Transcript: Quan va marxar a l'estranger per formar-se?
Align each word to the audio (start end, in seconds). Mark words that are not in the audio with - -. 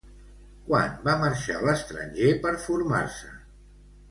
Quan 0.69 0.95
va 1.07 1.15
marxar 1.23 1.57
a 1.59 1.63
l'estranger 1.67 2.33
per 2.47 2.55
formar-se? 2.65 3.31